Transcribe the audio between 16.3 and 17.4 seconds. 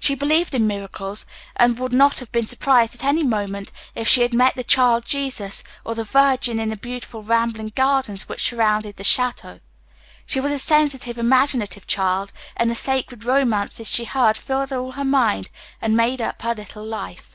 her little life.